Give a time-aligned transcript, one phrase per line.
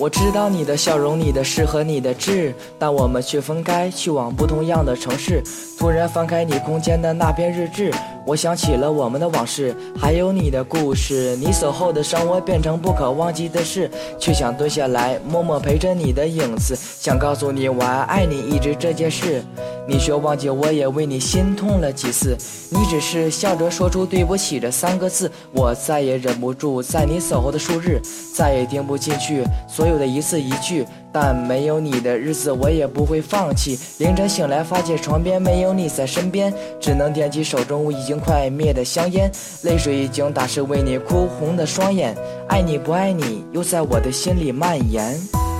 [0.00, 5.42] 我知道你的笑容，你的诗和你的志，但我们却分开，去往不同样的城市。
[5.78, 7.92] 突然翻开你空间的那篇日志，
[8.30, 11.34] 我想起了我们的往事，还有你的故事。
[11.40, 13.90] 你走后的生活变成不可忘记的事，
[14.20, 19.42] 却想蹲下来默默陪着你的影子，想告诉你我还爱你一直这件事。
[19.84, 22.36] 你说忘记，我也为你心痛了几次。
[22.68, 28.00] 你只是笑着说出对不起这三个字，我再也忍不住，在你走后的数日，
[28.32, 30.86] 再也听不进去所有的一字一句。
[31.12, 33.78] 但没有你的日子，我也不会放弃。
[33.98, 39.30] 凌晨醒来，发现床边没有你在身边，只能点起手中已经快灭的香烟，
[39.62, 42.16] 泪水已经打湿为你哭红的双眼。
[42.48, 45.18] 爱你不爱你，又在我的心里蔓延。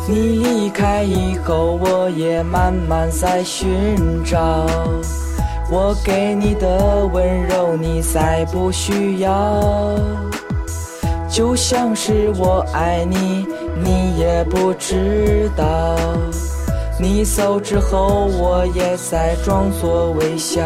[0.08, 3.68] 你离开以后，我也慢慢在寻
[4.24, 4.66] 找。
[5.72, 9.60] 我给你的温柔，你再不需要。
[11.30, 13.46] 就像是我爱你，
[13.82, 15.96] 你也不知道。
[16.98, 20.60] 你走之后，我也在装作微笑。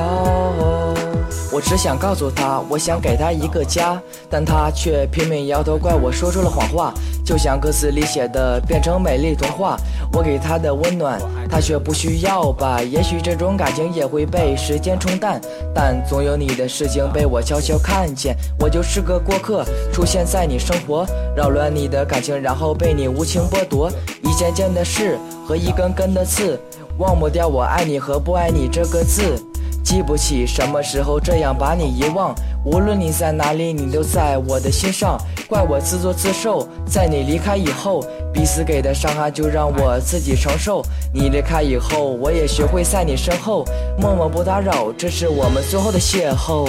[1.55, 6.93] 我只想告诉他，我想给他一个家，但他却拼命摇头，怪我说出了谎话。
[7.25, 9.77] 就像歌词里写的，变成美丽童话。
[10.13, 12.83] 我给他的温暖，他却不需要吧？
[12.83, 15.41] 也许这种感情也会被时间冲淡，
[15.73, 18.37] 但总有你的事情被我悄悄看见。
[18.59, 23.89] 我就是个过客，出现在你生活，扰乱你的感情，然后被你无情剥夺。
[24.25, 25.17] 一件件的事
[25.47, 26.59] 和一根根的刺，
[26.99, 29.41] 忘不掉我爱你和不爱你这个字。
[29.85, 35.17] 记不起什么时候这样把你遗忘，无论你在哪里，你都在我的心上。
[35.47, 40.83] 怪我自作自受，在你离开以后，彼此给的伤害就让我自己承受。
[41.13, 43.63] 你离开以后，我也学会在你身后
[44.01, 46.67] 默默不打扰，这是我们最后的邂逅。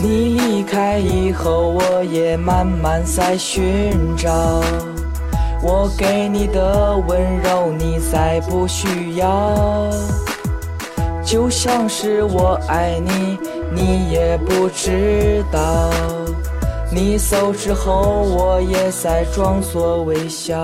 [0.00, 4.30] 你离开以后，我也慢慢在寻找，
[5.62, 9.90] 我给你的温柔，你再不需要。
[11.30, 13.38] 就像是我爱你，
[13.70, 15.90] 你也不知道。
[16.90, 20.56] 你走之后，我也在装作微笑。